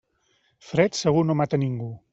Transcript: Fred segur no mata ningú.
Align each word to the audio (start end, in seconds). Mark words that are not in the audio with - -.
Fred 0.71 0.97
segur 1.03 1.25
no 1.31 1.37
mata 1.43 1.63
ningú. 1.67 1.97